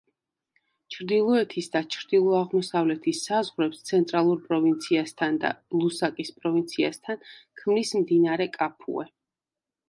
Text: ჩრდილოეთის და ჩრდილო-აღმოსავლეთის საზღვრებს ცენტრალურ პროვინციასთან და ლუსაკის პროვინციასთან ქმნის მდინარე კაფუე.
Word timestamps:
ჩრდილოეთის 0.93 1.67
და 1.73 1.81
ჩრდილო-აღმოსავლეთის 1.95 3.19
საზღვრებს 3.27 3.83
ცენტრალურ 3.89 4.39
პროვინციასთან 4.47 5.37
და 5.45 5.53
ლუსაკის 5.83 6.33
პროვინციასთან 6.39 7.23
ქმნის 7.61 7.95
მდინარე 8.01 8.51
კაფუე. 8.59 9.07